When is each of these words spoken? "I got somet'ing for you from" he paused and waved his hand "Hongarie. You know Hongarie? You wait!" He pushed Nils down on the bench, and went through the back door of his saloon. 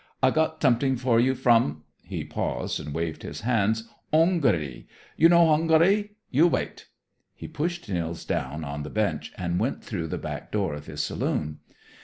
"I 0.23 0.31
got 0.31 0.59
somet'ing 0.59 0.97
for 0.97 1.19
you 1.19 1.35
from" 1.35 1.83
he 2.03 2.23
paused 2.23 2.79
and 2.79 2.91
waved 2.91 3.21
his 3.21 3.41
hand 3.41 3.83
"Hongarie. 4.11 4.87
You 5.15 5.29
know 5.29 5.45
Hongarie? 5.45 6.15
You 6.31 6.47
wait!" 6.47 6.87
He 7.35 7.47
pushed 7.47 7.87
Nils 7.87 8.25
down 8.25 8.63
on 8.63 8.81
the 8.81 8.89
bench, 8.89 9.31
and 9.37 9.59
went 9.59 9.83
through 9.83 10.07
the 10.07 10.17
back 10.17 10.51
door 10.51 10.73
of 10.73 10.87
his 10.87 11.03
saloon. 11.03 11.59